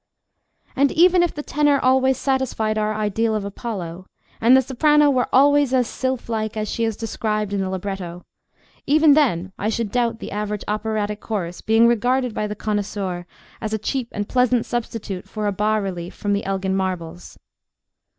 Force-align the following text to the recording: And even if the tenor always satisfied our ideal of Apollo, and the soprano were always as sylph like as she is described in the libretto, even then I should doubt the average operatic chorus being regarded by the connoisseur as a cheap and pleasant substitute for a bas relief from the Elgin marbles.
And 0.75 0.91
even 0.93 1.21
if 1.21 1.35
the 1.35 1.43
tenor 1.43 1.77
always 1.79 2.17
satisfied 2.17 2.75
our 2.79 2.95
ideal 2.95 3.35
of 3.35 3.45
Apollo, 3.45 4.07
and 4.41 4.57
the 4.57 4.61
soprano 4.63 5.11
were 5.11 5.27
always 5.31 5.75
as 5.75 5.87
sylph 5.87 6.27
like 6.27 6.57
as 6.57 6.67
she 6.67 6.83
is 6.83 6.97
described 6.97 7.53
in 7.53 7.61
the 7.61 7.69
libretto, 7.69 8.23
even 8.87 9.13
then 9.13 9.53
I 9.59 9.69
should 9.69 9.91
doubt 9.91 10.17
the 10.17 10.31
average 10.31 10.63
operatic 10.67 11.19
chorus 11.21 11.61
being 11.61 11.85
regarded 11.85 12.33
by 12.33 12.47
the 12.47 12.55
connoisseur 12.55 13.27
as 13.61 13.73
a 13.73 13.77
cheap 13.77 14.07
and 14.11 14.27
pleasant 14.27 14.65
substitute 14.65 15.29
for 15.29 15.45
a 15.45 15.51
bas 15.51 15.83
relief 15.83 16.15
from 16.15 16.33
the 16.33 16.45
Elgin 16.45 16.75
marbles. 16.75 17.37